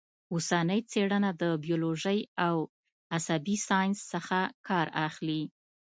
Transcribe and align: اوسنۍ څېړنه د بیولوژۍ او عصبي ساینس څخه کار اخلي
اوسنۍ 0.33 0.79
څېړنه 0.91 1.31
د 1.41 1.43
بیولوژۍ 1.65 2.19
او 2.47 2.55
عصبي 3.15 3.55
ساینس 3.67 3.99
څخه 4.13 4.39
کار 4.67 4.87
اخلي 5.07 5.41